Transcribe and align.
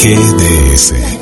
GDS. 0.00 1.19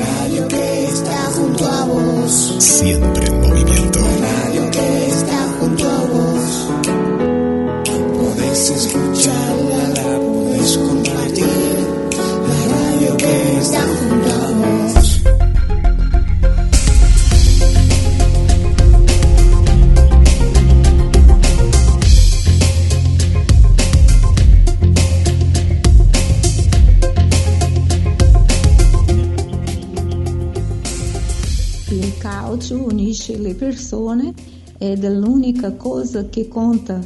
Calcio 32.69 32.83
unisce 32.83 33.37
le 33.37 33.55
persone 33.55 34.33
ed 34.77 35.03
è 35.03 35.09
l'unica 35.09 35.73
cosa 35.73 36.25
che 36.29 36.47
conta. 36.47 36.99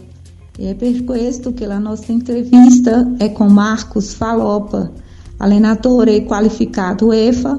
E 0.56 0.70
è 0.70 0.76
per 0.76 1.04
questo 1.04 1.54
che 1.54 1.66
la 1.66 1.80
nostra 1.80 2.14
intervista 2.14 3.16
è 3.18 3.32
con 3.32 3.52
Marcos 3.54 4.14
Falopa, 4.14 4.92
allenatore 5.38 6.24
qualificato 6.26 7.06
UEFA, 7.06 7.58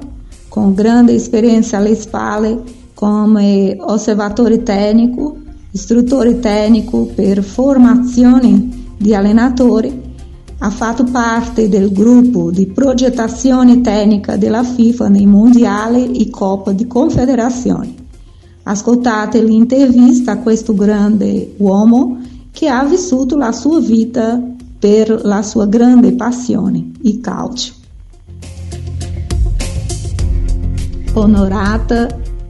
con 0.49 0.75
grande 0.75 1.15
esperienza 1.15 1.79
alle 1.79 1.97
spalle 1.97 2.63
come 2.95 3.77
osservatore 3.81 4.63
tecnico, 4.63 5.37
istruttore 5.73 6.39
tecnico 6.39 7.07
per 7.07 7.43
formazione 7.43 8.93
di 8.97 9.15
allenatori 9.15 10.04
ha 10.65 10.71
fatto 10.71 11.05
parte 11.05 11.69
del 11.69 11.93
gruppo 11.93 12.51
di 12.51 12.67
progettazione 12.67 13.83
tecnica 13.83 14.39
della 14.39 14.65
FIFA 14.65 15.09
nei 15.09 15.27
mondiali 15.27 16.13
e 16.13 16.31
Coppa 16.31 16.73
di 16.73 16.87
Confederazioni. 16.87 17.95
Ascoltate 18.63 19.43
l'intervista 19.43 20.33
a 20.33 20.39
questo 20.39 20.73
grande 20.73 21.53
uomo 21.59 22.17
che 22.51 22.69
ha 22.69 22.83
vissuto 22.83 23.37
la 23.37 23.53
sua 23.53 23.79
vita 23.79 24.41
per 24.79 25.21
la 25.27 25.43
sua 25.43 25.67
grande 25.67 26.15
passione, 26.15 26.93
il 27.03 27.21
calcio. 27.21 27.75
Onorata, 31.13 32.09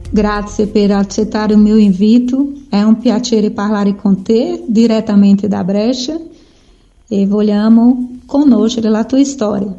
grazie 0.09 0.67
per 0.67 0.91
accettare 0.91 1.53
il 1.53 1.59
mio 1.59 1.75
invito. 1.75 2.53
È 2.69 2.81
un 2.81 2.97
piacere 2.97 3.51
parlare 3.51 3.93
con 3.97 4.23
te 4.23 4.63
direttamente 4.65 5.49
da 5.49 5.65
Brescia 5.65 6.17
e 7.07 7.25
vogliamo 7.27 8.17
conoscere 8.25 8.89
la 8.89 9.03
tua 9.03 9.23
storia. 9.23 9.73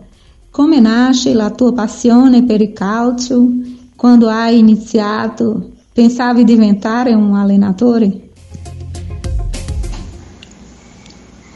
Come 0.50 0.80
nasce 0.80 1.34
la 1.34 1.50
tua 1.50 1.72
passione 1.72 2.44
per 2.44 2.60
il 2.60 2.72
calcio? 2.72 3.46
Quando 3.94 4.28
hai 4.28 4.58
iniziato, 4.58 5.70
pensavi 5.92 6.44
diventare 6.44 7.12
un 7.12 7.34
allenatore? 7.34 8.20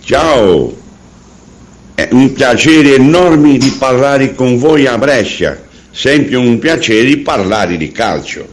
Ciao, 0.00 0.72
è 1.94 2.08
un 2.12 2.32
piacere 2.32 2.96
enorme 2.96 3.58
di 3.58 3.70
parlare 3.78 4.34
con 4.34 4.56
voi 4.58 4.86
a 4.86 4.98
Brescia, 4.98 5.56
sempre 5.90 6.36
un 6.36 6.58
piacere 6.58 7.18
parlare 7.18 7.76
di 7.76 7.92
calcio. 7.92 8.48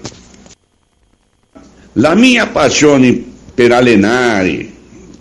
La 1.93 2.13
mia 2.13 2.47
passione 2.47 3.23
per 3.53 3.71
allenare, 3.71 4.76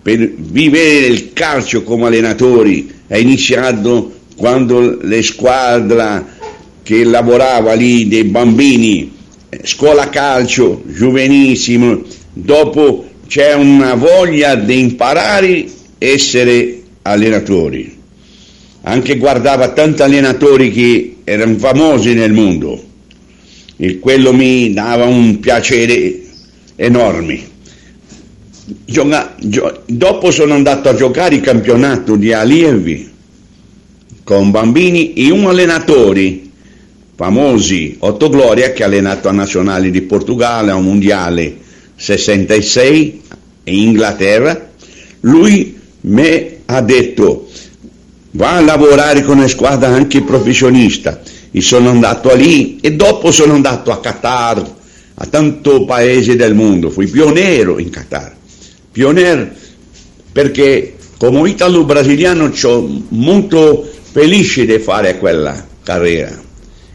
per 0.07 0.35
vivere 0.37 1.07
il 1.07 1.33
calcio 1.33 1.83
come 1.83 2.07
allenatori 2.07 2.89
è 3.09 3.17
iniziato 3.17 4.13
quando 4.37 4.99
le 5.03 5.21
squadre 5.21 6.25
che 6.85 7.03
lavorava 7.03 7.73
lì 7.73 8.07
dei 8.07 8.23
bambini, 8.23 9.13
scuola 9.65 10.09
calcio, 10.09 10.85
giovanissimo, 10.87 12.03
dopo 12.33 13.05
c'è 13.27 13.55
una 13.55 13.95
voglia 13.95 14.55
di 14.55 14.79
imparare 14.79 15.65
essere 15.99 16.83
allenatori. 17.03 17.99
Anche 18.83 19.17
guardava 19.17 19.71
tanti 19.71 20.03
allenatori 20.03 20.71
che 20.71 21.17
erano 21.25 21.59
famosi 21.59 22.15
nel 22.15 22.33
mondo 22.33 22.81
e 23.77 23.99
quello 23.99 24.33
mi 24.33 24.73
dava 24.73 25.07
un 25.07 25.41
piacere 25.41 26.21
enorme. 26.77 27.55
Dopo 29.87 30.31
sono 30.33 30.55
andato 30.55 30.89
a 30.89 30.95
giocare 30.95 31.37
il 31.37 31.41
campionato 31.41 32.17
di 32.17 32.33
allievi 32.33 33.09
con 34.25 34.51
bambini 34.51 35.13
e 35.13 35.31
un 35.31 35.47
allenatore 35.47 36.41
famosi, 37.15 37.97
Otto 38.01 38.29
Gloria, 38.29 38.73
che 38.73 38.83
ha 38.83 38.87
allenato 38.87 39.29
a 39.29 39.33
nazionali 39.33 39.93
di 39.93 40.03
Portogallo, 40.03 40.73
a 40.73 40.81
mondiale 40.81 41.57
66 41.95 43.23
in 43.65 43.75
Inghilterra. 43.75 44.69
Lui 45.21 45.79
mi 46.01 46.49
ha 46.67 46.81
detto 46.81 47.49
va 48.33 48.57
a 48.57 48.61
lavorare 48.61 49.23
con 49.23 49.39
le 49.39 49.49
squadre 49.49 49.87
anche 49.87 50.23
professionista. 50.23 51.21
E 51.51 51.61
sono 51.61 51.89
andato 51.89 52.35
lì 52.35 52.79
e 52.81 52.93
dopo 52.93 53.31
sono 53.31 53.55
andato 53.55 53.91
a 53.91 54.01
Qatar, 54.01 54.75
a 55.15 55.27
tanti 55.27 55.85
paesi 55.87 56.37
del 56.37 56.55
mondo. 56.55 56.91
Fui 56.91 57.07
pioniero 57.07 57.79
in 57.79 57.91
Qatar. 57.91 58.35
Pioniero 58.97 59.51
perché 60.33 60.97
come 61.19 61.51
italo-brasiliano 61.51 62.51
sono 62.55 63.03
molto 63.09 63.87
felice 64.11 64.65
di 64.65 64.79
fare 64.79 65.19
quella 65.19 65.63
carriera. 65.83 66.43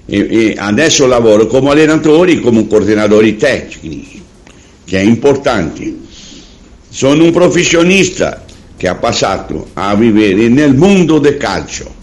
E, 0.07 0.17
e 0.17 0.55
adesso 0.57 1.05
lavoro 1.05 1.45
come 1.45 1.69
allenatore 1.69 2.31
e 2.31 2.39
come 2.39 2.65
coordinatori 2.67 3.37
tecnici, 3.37 4.19
che 4.83 4.97
è 4.97 5.03
importante. 5.03 5.95
Sono 6.89 7.23
un 7.23 7.31
professionista 7.31 8.45
che 8.75 8.87
ha 8.87 8.95
passato 8.95 9.67
a 9.73 9.93
vivere 9.93 10.47
nel 10.47 10.75
mondo 10.75 11.19
del 11.19 11.37
calcio. 11.37 11.93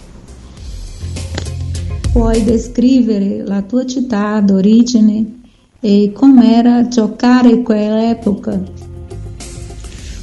Puoi 2.12 2.44
descrivere 2.44 3.42
la 3.44 3.62
tua 3.62 3.84
città 3.84 4.38
d'origine 4.38 5.40
e 5.80 6.12
com'era 6.14 6.86
giocare 6.86 7.48
in 7.48 7.62
quell'epoca? 7.64 8.77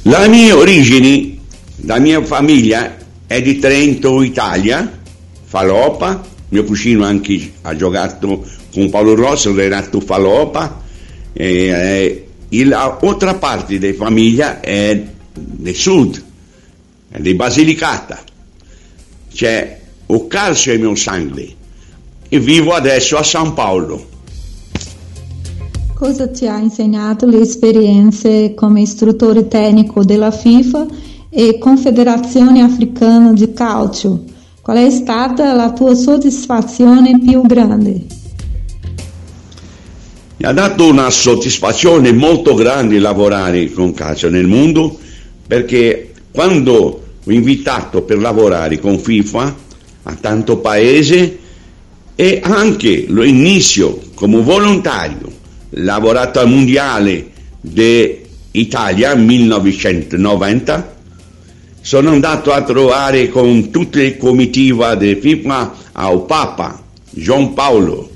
La 0.08 0.28
mia 0.28 0.56
origine, 0.56 1.36
la 1.78 1.98
mia 1.98 2.24
famiglia 2.24 2.96
è 3.26 3.42
di 3.42 3.58
Trento, 3.58 4.22
Italia, 4.22 5.00
Falopa, 5.44 6.24
mio 6.50 6.62
cugino 6.62 7.04
anche 7.04 7.54
ha 7.62 7.74
giocato 7.74 8.46
con 8.72 8.88
Paolo 8.88 9.16
Rosso, 9.16 9.52
Renato 9.52 9.98
Falopa, 9.98 10.80
e, 11.32 12.26
e 12.48 12.64
l'altra 12.64 13.34
parte 13.34 13.80
della 13.80 13.96
famiglia 13.96 14.60
è 14.60 15.02
del 15.32 15.74
sud, 15.74 16.22
è 17.10 17.18
di 17.18 17.34
Basilicata. 17.34 18.22
C'è 19.32 19.80
il 20.06 20.26
calcio 20.28 20.70
nel 20.70 20.78
mio 20.78 20.94
sangue 20.94 21.52
e 22.28 22.38
vivo 22.38 22.74
adesso 22.74 23.16
a 23.16 23.24
San 23.24 23.54
Paolo. 23.54 24.14
Cosa 25.96 26.28
ti 26.28 26.46
ha 26.46 26.58
insegnato 26.58 27.24
le 27.24 27.40
esperienze 27.40 28.52
come 28.54 28.82
istruttore 28.82 29.48
tecnico 29.48 30.04
della 30.04 30.30
FIFA 30.30 30.86
e 31.30 31.56
Confederazione 31.56 32.60
Africana 32.60 33.32
di 33.32 33.50
Calcio? 33.54 34.22
Qual 34.60 34.76
è 34.76 34.90
stata 34.90 35.54
la 35.54 35.72
tua 35.72 35.94
soddisfazione 35.94 37.18
più 37.18 37.40
grande? 37.46 38.04
Mi 40.36 40.46
ha 40.46 40.52
dato 40.52 40.86
una 40.86 41.08
soddisfazione 41.08 42.12
molto 42.12 42.52
grande 42.52 42.98
lavorare 42.98 43.72
con 43.72 43.94
calcio 43.94 44.28
nel 44.28 44.46
mondo 44.46 44.98
perché 45.46 46.12
quando 46.30 47.04
ho 47.24 47.32
invitato 47.32 48.02
per 48.02 48.18
lavorare 48.18 48.78
con 48.78 48.98
FIFA 48.98 49.56
a 50.02 50.14
tanto 50.20 50.58
paese 50.58 51.38
e 52.14 52.40
anche 52.42 53.06
lo 53.08 53.22
inizio 53.22 53.98
come 54.14 54.42
volontario 54.42 55.35
lavorato 55.76 56.38
al 56.38 56.48
mondiale 56.48 57.30
d'Italia 57.60 59.14
1990 59.14 60.94
sono 61.80 62.10
andato 62.10 62.52
a 62.52 62.62
trovare 62.62 63.28
con 63.28 63.70
tutte 63.70 64.02
le 64.02 64.16
comitiva 64.16 64.94
del 64.94 65.18
FIFA 65.18 65.74
al 65.92 66.24
Papa 66.26 66.82
Gian 67.10 67.54
Paolo. 67.54 68.10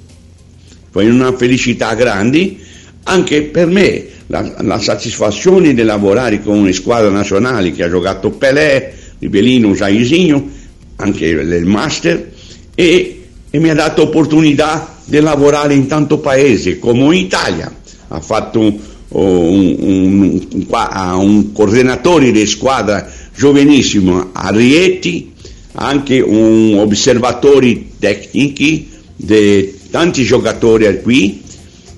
Fu 0.90 1.00
una 1.00 1.36
felicità 1.36 1.94
grande 1.94 2.56
anche 3.04 3.42
per 3.42 3.66
me 3.66 4.06
la, 4.26 4.54
la 4.60 4.78
soddisfazione 4.78 5.72
di 5.72 5.82
lavorare 5.82 6.42
con 6.42 6.58
una 6.58 6.72
squadra 6.72 7.10
nazionale 7.10 7.72
che 7.72 7.84
ha 7.84 7.88
giocato 7.88 8.30
Pelé, 8.30 8.92
Ribellino, 9.18 9.72
Jaisinho, 9.72 10.48
anche 10.96 11.26
il 11.26 11.66
Master 11.66 12.32
e, 12.74 13.22
e 13.50 13.58
mi 13.58 13.68
ha 13.68 13.74
dato 13.74 14.02
opportunità 14.02 14.99
di 15.10 15.18
lavorare 15.18 15.74
in 15.74 15.88
tanto 15.88 16.18
paese 16.18 16.78
come 16.78 17.16
in 17.16 17.24
Italia 17.24 17.74
ha 18.08 18.20
fatto 18.20 18.60
un, 18.60 18.78
un, 19.08 19.76
un, 19.80 20.66
un 20.68 21.52
coordinatore 21.52 22.30
di 22.30 22.46
squadra 22.46 23.10
giovanissimo 23.34 24.30
a 24.32 24.50
Rieti 24.50 25.32
anche 25.72 26.20
un 26.20 26.78
osservatori 26.78 27.94
tecnici 27.98 28.88
di 29.16 29.74
tanti 29.90 30.22
giocatori 30.22 31.02
qui 31.02 31.42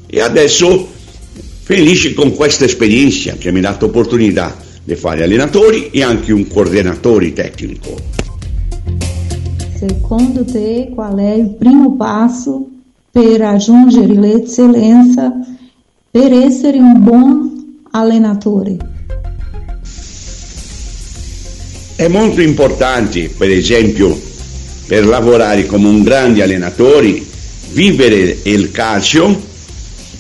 e 0.07 0.21
adesso 0.23 0.89
felice 1.61 2.15
con 2.15 2.35
questa 2.35 2.65
esperienza 2.65 3.35
che 3.35 3.53
mi 3.53 3.59
ha 3.59 3.63
dato 3.63 3.87
opportunità 3.87 4.57
di 4.83 4.95
fare 4.95 5.23
allenatori 5.23 5.91
e 5.91 6.03
anche 6.03 6.33
un 6.33 6.49
coordinatore 6.49 7.33
tecnico. 7.35 7.95
Secondo 9.79 10.45
te, 10.45 10.91
qual 10.95 11.17
è 11.17 11.33
il 11.35 11.51
primo 11.51 11.95
passo 11.97 12.72
per 13.13 13.39
raggiungere 13.39 14.15
l'eccellenza 14.15 15.31
per 16.11 16.33
essere 16.33 16.79
un 16.79 17.05
buon 17.05 17.81
allenatore? 17.91 18.77
È 21.95 22.09
molto 22.09 22.41
importante, 22.41 23.29
per 23.37 23.51
esempio, 23.51 24.19
per 24.87 25.07
lavorare 25.07 25.67
come 25.67 25.89
un 25.89 26.03
grande 26.03 26.43
allenatore, 26.43 27.23
vivere 27.73 28.39
il 28.45 28.71
calcio, 28.71 29.41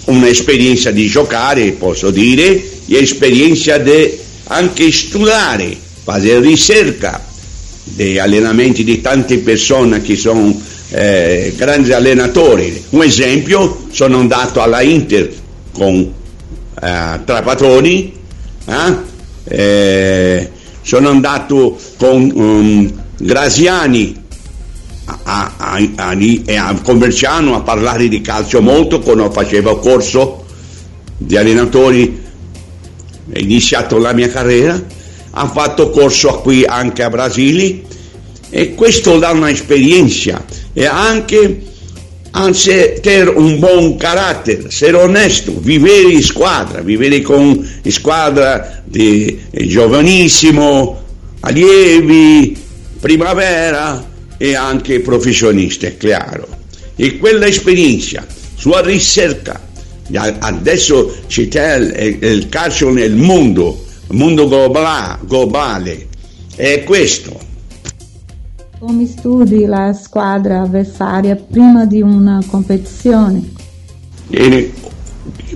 un'esperienza 0.04 0.90
di 0.90 1.06
giocare, 1.06 1.72
posso 1.72 2.10
dire, 2.10 2.62
e 2.86 2.96
esperienza 2.98 3.78
di 3.78 4.18
anche 4.48 4.92
studiare, 4.92 5.74
fare 6.04 6.40
ricerca 6.40 7.24
dei 7.84 8.18
allenamenti 8.18 8.84
di 8.84 9.00
tante 9.00 9.38
persone 9.38 10.02
che 10.02 10.14
sono 10.14 10.60
eh, 10.92 11.54
grandi 11.56 11.92
allenatori. 11.92 12.84
Un 12.90 13.02
esempio, 13.02 13.86
sono 13.90 14.18
andato 14.18 14.60
alla 14.60 14.82
Inter 14.82 15.32
con 15.72 15.94
eh, 16.80 17.20
Trapattoni, 17.24 18.14
eh? 18.66 18.94
eh 19.44 20.50
sono 20.82 21.10
andato 21.10 21.78
con 21.96 22.30
um, 22.34 22.92
Graziani 23.16 24.20
a, 25.04 25.52
a, 25.56 25.88
a, 25.94 26.16
a, 26.16 26.80
Converciano 26.82 27.54
a 27.54 27.62
parlare 27.62 28.08
di 28.08 28.20
calcio 28.20 28.60
molto 28.60 28.98
quando 28.98 29.30
facevo 29.30 29.78
corso 29.78 30.44
di 31.16 31.36
allenatori 31.36 32.20
ho 33.32 33.38
iniziato 33.38 33.98
la 33.98 34.12
mia 34.12 34.28
carriera 34.28 34.80
ha 35.30 35.48
fatto 35.48 35.90
corso 35.90 36.40
qui 36.40 36.64
anche 36.64 37.04
a 37.04 37.10
Brasile 37.10 37.82
e 38.54 38.74
questo 38.74 39.18
dà 39.18 39.30
un'esperienza 39.30 40.44
e 40.74 40.84
anche 40.84 41.62
anzi 42.32 42.98
ter 43.00 43.34
un 43.34 43.58
buon 43.58 43.96
carattere, 43.96 44.66
essere 44.66 44.98
onesto, 44.98 45.58
vivere 45.58 46.12
in 46.12 46.22
squadra, 46.22 46.82
vivere 46.82 47.22
con 47.22 47.66
squadra 47.88 48.82
di 48.84 49.40
giovanissimo, 49.50 51.02
allievi, 51.40 52.54
primavera 53.00 54.06
e 54.36 54.54
anche 54.54 55.00
professionisti, 55.00 55.86
è 55.86 55.96
chiaro. 55.96 56.46
E 56.94 57.16
quella 57.16 57.46
esperienza, 57.46 58.26
sua 58.54 58.82
ricerca, 58.82 59.58
adesso 60.40 61.20
c'è 61.26 61.76
il, 61.76 62.18
il 62.20 62.48
calcio 62.50 62.90
nel 62.90 63.14
mondo, 63.14 63.86
il 64.10 64.16
mondo 64.16 64.46
globale, 64.46 65.18
globale, 65.22 66.06
è 66.54 66.84
questo 66.84 67.41
come 68.84 69.06
studi 69.06 69.64
la 69.64 69.92
squadra 69.92 70.62
avversaria 70.62 71.36
prima 71.36 71.84
di 71.84 72.02
una 72.02 72.42
competizione? 72.44 73.52
E, 74.28 74.72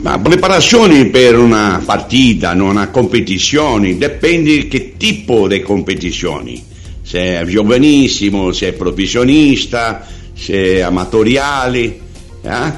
ma 0.01 0.17
preparazione 0.21 1.07
per 1.07 1.37
una 1.37 1.83
partita, 1.85 2.53
una 2.53 2.89
competizione, 2.91 3.99
dipende 3.99 4.69
che 4.69 4.95
tipo 4.97 5.49
di 5.49 5.61
competizioni. 5.61 6.65
Se 7.03 7.41
è 7.41 7.45
giovanissimo, 7.47 8.53
se 8.53 8.69
è 8.69 8.73
professionista, 8.75 10.07
se 10.33 10.77
è 10.77 10.81
amatoriale. 10.83 11.99
Eh? 12.43 12.73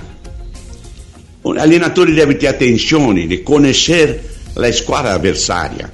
Un 1.42 1.58
allenatore 1.58 2.14
deve 2.14 2.22
avere 2.32 2.48
attenzione 2.48 3.26
di 3.26 3.42
conoscere 3.42 4.36
la 4.54 4.72
squadra 4.72 5.12
avversaria, 5.12 5.90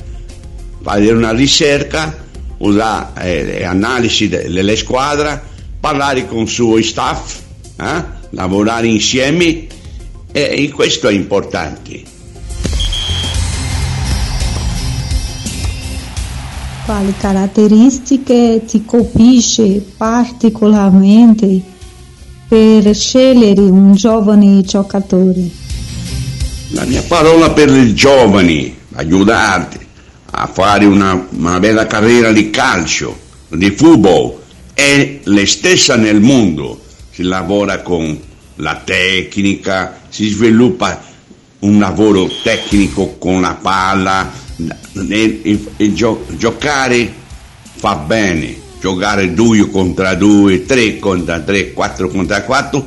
fare 0.81 1.11
una 1.11 1.33
ricerca 1.33 2.23
usare 2.69 3.59
eh, 3.59 3.65
analisi 3.65 4.29
delle 4.29 4.77
squadre, 4.77 5.43
parlare 5.79 6.27
con 6.27 6.43
i 6.43 6.49
suoi 6.49 6.83
staff, 6.83 7.41
eh, 7.77 8.05
lavorare 8.31 8.87
insieme 8.87 9.67
e 10.33 10.73
questo 10.75 11.09
è 11.09 11.13
importante. 11.13 12.03
Quali 16.85 17.15
caratteristiche 17.19 18.63
ti 18.67 18.85
colpisce 18.85 19.83
particolarmente 19.97 21.63
per 22.47 22.95
scegliere 22.95 23.61
un 23.63 23.95
giovane 23.95 24.61
giocatore? 24.61 25.49
La 26.71 26.85
mia 26.85 27.03
parola 27.03 27.51
per 27.53 27.71
i 27.71 27.95
giovani, 27.95 28.77
aiutarti, 28.95 29.84
a 30.35 30.47
fare 30.47 30.85
una, 30.85 31.27
una 31.31 31.59
bella 31.61 31.87
carriera 31.87 32.33
di 32.33 32.51
calcio, 32.51 33.19
di 33.49 33.71
football, 33.71 34.41
è 34.75 35.21
la 35.25 35.47
stessa 35.47 35.97
nel 35.97 36.21
mondo. 36.21 36.81
Si 37.11 37.23
lavora 37.23 37.81
con 37.83 38.19
la 38.57 38.81
tecnica, 38.85 40.01
si 40.09 40.29
sviluppa 40.29 41.01
un 41.61 41.79
lavoro 41.79 42.29
tecnico 42.43 43.17
con 43.19 43.41
la 43.41 43.57
palla, 43.61 44.31
e, 45.09 45.41
e, 45.43 45.65
e 45.77 45.95
gio, 45.95 46.27
giocare 46.37 47.13
fa 47.77 47.95
bene, 47.97 48.57
giocare 48.81 49.33
due 49.33 49.69
contro 49.71 50.15
due, 50.17 50.65
tre 50.65 50.99
contro 50.99 51.43
tre, 51.45 51.73
quattro 51.73 52.09
contro 52.09 52.43
quattro, 52.45 52.87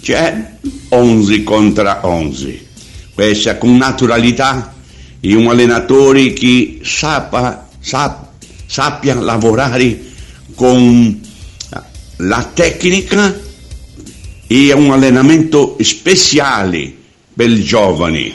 c'è 0.00 0.52
11 0.90 1.42
contro 1.44 1.98
11. 2.02 2.66
Questa 3.14 3.56
con 3.56 3.76
naturalità 3.76 4.74
e 5.20 5.34
un 5.34 5.48
allenatore 5.48 6.32
che 6.32 6.80
sappa, 6.82 7.68
sap, 7.80 8.26
sappia 8.66 9.14
lavorare 9.14 10.06
con 10.54 11.20
la 12.16 12.50
tecnica 12.52 13.38
e 14.46 14.72
un 14.72 14.90
allenamento 14.90 15.76
speciale 15.80 16.92
per 17.34 17.50
i 17.50 17.62
giovani. 17.62 18.34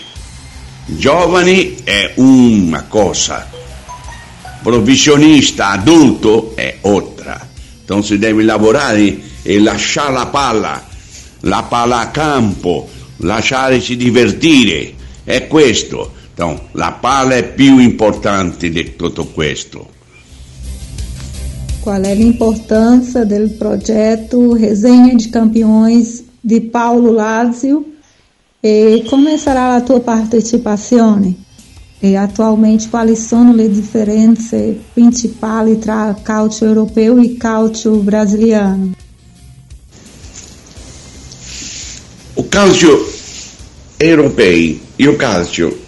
Giovani 0.86 1.78
è 1.84 2.14
una 2.16 2.84
cosa, 2.84 3.50
professionista 4.62 5.70
adulto 5.70 6.54
è 6.56 6.78
altra. 6.82 7.50
Entonces 7.80 8.18
deve 8.18 8.44
lavorare 8.44 9.20
e 9.42 9.60
lasciare 9.60 10.14
la 10.14 10.28
palla, 10.28 10.88
la 11.42 11.64
palla 11.64 12.00
a 12.00 12.10
campo, 12.10 12.90
lasciarsi 13.18 13.98
divertire, 13.98 14.94
è 15.24 15.48
questo. 15.48 16.14
Então, 16.34 16.60
la 16.74 16.92
palla 16.94 17.36
è 17.36 17.54
più 17.54 17.78
importante 17.78 18.70
di 18.72 18.96
tutto 18.96 19.28
questo. 19.28 19.88
Qual 21.82 22.04
é 22.04 22.12
a 22.12 22.16
importância 22.16 23.24
do 23.24 23.50
projeto 23.52 24.54
Resenha 24.54 25.16
de 25.16 25.28
Campeões 25.28 26.24
de 26.44 26.60
Paulo 26.62 27.12
Lazio 27.12 27.86
e 28.64 29.04
como 29.10 29.38
será 29.38 29.76
a 29.76 29.82
tua 29.82 30.00
partecipazione? 30.00 31.36
E 32.02 32.16
atualmente 32.16 32.90
quali 32.90 33.16
sono 33.16 33.54
le 33.54 33.70
differenze 33.70 34.80
principali 34.94 35.78
tra 35.78 36.18
calcio 36.24 36.66
europeu 36.66 37.20
e 37.20 37.38
calcio 37.38 37.98
brasiliano? 37.98 38.96
O 42.36 42.48
calcio 42.48 43.06
europeo 43.98 44.80
e 44.96 45.08
o 45.08 45.16
calcio 45.16 45.83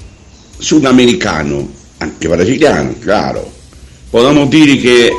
sudamericano, 0.57 1.71
anche 1.97 2.27
brasiliano, 2.27 2.95
chiaro. 2.99 3.51
Possiamo 4.09 4.45
dire 4.45 4.77
che 4.77 5.11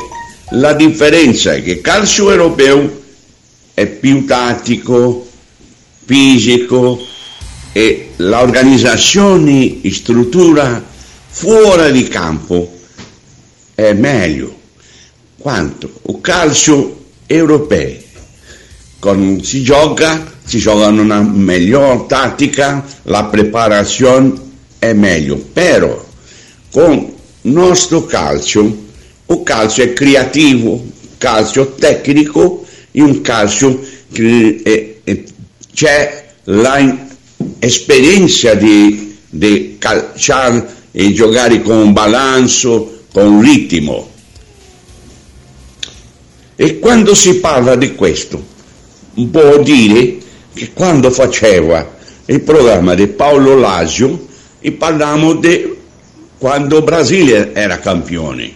la 0.51 0.73
differenza 0.73 1.53
è 1.53 1.61
che 1.63 1.71
il 1.71 1.81
calcio 1.81 2.31
europeo 2.31 3.03
è 3.73 3.85
più 3.85 4.25
tattico, 4.25 5.27
fisico 6.05 6.99
e 7.73 8.11
l'organizzazione 8.15 9.79
struttura 9.91 10.83
fuori 11.27 11.91
di 11.91 12.07
campo 12.07 12.75
è 13.75 13.93
meglio 13.93 14.57
quanto 15.37 15.91
il 16.07 16.17
calcio 16.21 17.05
europeo. 17.27 18.05
Quando 18.99 19.43
si 19.43 19.61
gioca, 19.61 20.33
si 20.43 20.57
gioca 20.57 20.87
una 20.87 21.21
miglior 21.21 22.07
tattica, 22.07 22.83
la 23.03 23.25
preparazione 23.25 24.46
è 24.79 24.93
meglio, 24.93 25.37
però 25.37 26.05
con 26.71 27.13
nostro 27.41 28.05
calcio, 28.05 28.85
o 29.25 29.43
calcio 29.43 29.81
è 29.81 29.91
creativo, 29.93 30.85
calcio 31.17 31.73
tecnico 31.73 32.65
e 32.91 33.01
un 33.01 33.21
calcio 33.21 33.81
che 34.11 34.61
è, 34.63 34.95
è, 35.03 35.23
c'è 35.73 36.25
l'esperienza 36.43 38.53
di, 38.53 39.17
di 39.29 39.75
calciare 39.79 40.75
e 40.91 41.13
giocare 41.13 41.61
con 41.61 41.93
balanzo, 41.93 43.03
con 43.11 43.41
ritmo. 43.41 44.11
E 46.55 46.79
quando 46.79 47.13
si 47.13 47.35
parla 47.35 47.75
di 47.75 47.93
questo, 47.93 48.43
può 49.29 49.59
dire 49.59 50.17
che 50.53 50.71
quando 50.73 51.11
faceva 51.11 51.95
il 52.25 52.41
programma 52.41 52.95
di 52.95 53.07
Paolo 53.07 53.55
Lasio 53.57 54.26
e 54.59 54.71
parlavamo 54.71 55.33
di 55.35 55.75
quando 56.37 56.81
Brasile 56.83 57.53
era 57.53 57.79
campione, 57.79 58.51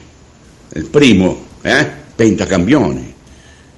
il 0.73 0.85
primo 0.85 1.45
eh, 1.61 1.87
pentacampione, 2.15 3.13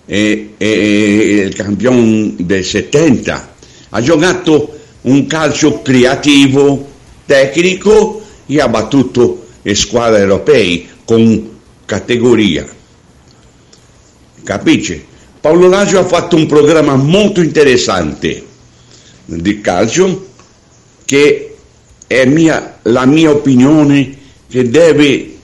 e, 0.06 0.54
e 0.58 1.44
il 1.48 1.56
campione 1.56 2.34
del 2.38 2.64
70. 2.64 3.56
Ha 3.90 4.02
giocato 4.02 4.80
un 5.02 5.26
calcio 5.28 5.82
creativo, 5.82 6.92
tecnico 7.26 8.22
e 8.46 8.60
ha 8.60 8.68
battuto 8.68 9.46
le 9.62 9.76
squadre 9.76 10.22
europee 10.22 10.86
con 11.06 11.50
categoria. 11.86 12.68
Capisce? 14.44 15.12
Paolo 15.40 15.68
Lasio 15.68 16.00
ha 16.00 16.06
fatto 16.06 16.36
un 16.36 16.46
programma 16.46 16.96
molto 16.96 17.42
interessante 17.42 18.46
di 19.26 19.62
calcio 19.62 20.28
che 21.06 21.53
è 22.22 22.26
mia, 22.26 22.80
la 22.84 23.06
mia 23.06 23.32
opinione 23.32 24.18
che 24.50 24.70
deve 24.70 25.38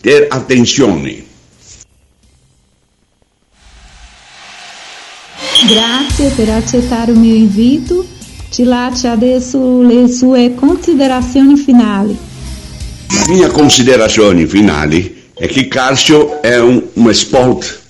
ter 0.00 0.26
attenzione. 0.30 1.24
Grazie 5.66 6.30
per 6.30 6.50
accettare 6.50 7.12
il 7.12 7.18
mio 7.18 7.34
invito. 7.34 8.06
Ti 8.50 8.64
lascio 8.64 9.08
adesso 9.08 9.82
le 9.82 10.08
sue 10.08 10.54
considerazioni 10.54 11.56
finali. 11.56 12.16
La 13.08 13.32
mia 13.32 13.50
considerazione 13.50 14.46
finale 14.46 15.14
è 15.34 15.46
che 15.48 15.60
il 15.60 15.68
calcio 15.68 16.40
è 16.40 16.58
un, 16.58 16.82
un 16.92 17.14
sport 17.14 17.82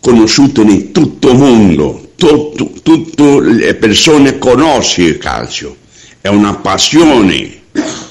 conosciuto 0.00 0.62
in 0.62 0.90
tutto 0.92 1.30
il 1.30 1.38
mondo, 1.38 2.12
tutto, 2.16 2.72
tutte 2.82 3.40
le 3.40 3.74
persone 3.74 4.38
conoscono 4.38 5.06
il 5.06 5.18
calcio, 5.18 5.76
è 6.20 6.28
una 6.28 6.54
passione, 6.54 7.60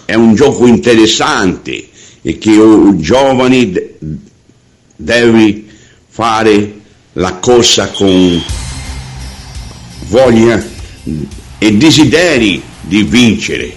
è 0.06 0.16
un 0.16 0.34
gioco 0.34 0.66
interessante 0.66 1.88
e 2.22 2.38
che 2.38 2.50
i 2.50 2.98
giovani 2.98 3.72
devono 4.96 5.54
fare 6.08 6.74
la 7.14 7.34
cosa 7.36 7.90
con 7.90 8.42
voglia 10.08 10.64
e 11.60 11.74
desideri 11.74 12.62
di 12.82 13.04
vincere, 13.04 13.72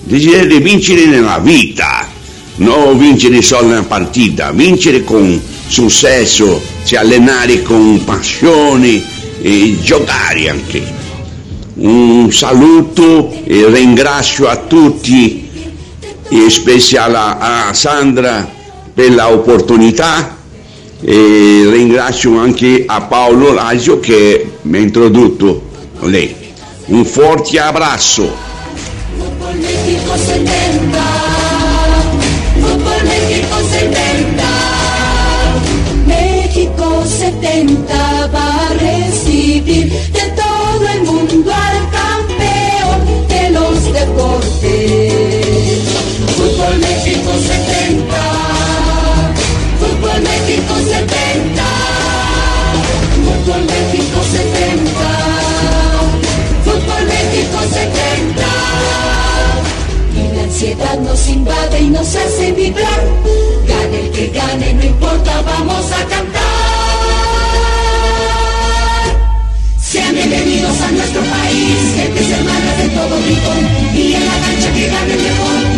desideri 0.00 0.46
di 0.46 0.58
vincere 0.60 1.04
nella 1.04 1.38
vita, 1.38 2.08
non 2.56 2.96
vincere 2.96 3.42
solo 3.42 3.68
nella 3.68 3.82
partita, 3.82 4.50
vincere 4.52 5.04
con 5.04 5.40
successo, 5.66 6.62
si 6.82 6.96
allenare 6.96 7.62
con 7.62 8.02
passione 8.04 9.02
e 9.42 9.76
giocare 9.82 10.48
anche. 10.48 11.07
Un 11.80 12.32
saluto 12.32 13.32
e 13.44 13.68
ringrazio 13.68 14.48
a 14.48 14.56
tutti, 14.56 15.48
in 16.30 16.50
speciale 16.50 17.16
a 17.16 17.70
Sandra 17.72 18.50
per 18.92 19.14
l'opportunità 19.14 20.38
e 21.00 21.68
ringrazio 21.70 22.36
anche 22.36 22.82
a 22.84 23.02
Paolo 23.02 23.52
Lazio 23.52 24.00
che 24.00 24.54
mi 24.62 24.78
ha 24.78 24.80
introdotto 24.80 25.62
lei. 26.00 26.34
Un 26.86 27.04
forte 27.04 27.60
abbraccio. 27.60 28.28
Fútbol 29.16 29.54
México 29.58 30.16
70, 30.16 30.98
Fútbol 32.58 33.02
México 33.04 33.56
70, 33.70 34.42
México 36.06 37.04
70 37.04 38.28
va 38.32 38.66
a 38.66 38.72
recibir 38.76 39.92
México 53.90 54.20
70, 54.22 54.90
Fútbol 56.62 57.04
México 57.06 57.58
70. 57.72 58.44
Y 60.14 60.36
la 60.36 60.42
ansiedad 60.42 60.98
nos 60.98 61.28
invade 61.28 61.80
y 61.80 61.88
nos 61.88 62.14
hace 62.14 62.52
vibrar. 62.52 63.00
Gane 63.66 64.00
el 64.00 64.10
que 64.10 64.28
gane, 64.28 64.74
no 64.74 64.84
importa, 64.84 65.40
vamos 65.40 65.90
a 65.90 66.04
cantar. 66.04 66.42
Sean 69.80 70.14
bienvenidos 70.14 70.80
a 70.82 70.90
nuestro 70.90 71.22
país, 71.22 71.94
gentes 71.96 72.30
hermanas 72.30 72.78
de 72.82 72.88
todo 72.90 73.16
rincón. 73.26 73.68
Y 73.94 74.12
en 74.12 74.26
la 74.26 74.34
cancha 74.34 74.72
que 74.74 74.86
gane 74.86 75.14
el 75.14 75.22
mejor, 75.22 75.77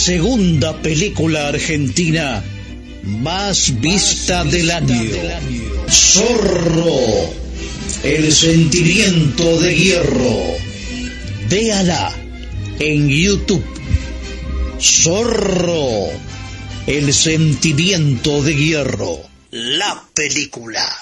Segunda 0.00 0.80
película 0.80 1.48
argentina 1.48 2.42
más 3.04 3.78
vista 3.80 4.44
del 4.44 4.70
año. 4.70 5.10
Zorro, 5.90 7.30
el 8.02 8.32
sentimiento 8.32 9.60
de 9.60 9.76
hierro. 9.76 10.38
Véala 11.50 12.14
en 12.78 13.08
YouTube. 13.10 13.64
Zorro, 14.80 16.08
el 16.86 17.12
sentimiento 17.12 18.42
de 18.42 18.56
hierro. 18.56 19.20
La 19.50 20.02
película. 20.14 20.99